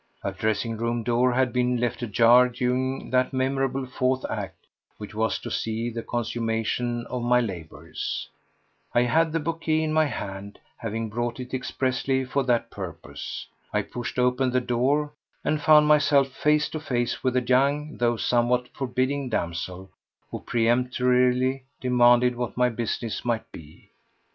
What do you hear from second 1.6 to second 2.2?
left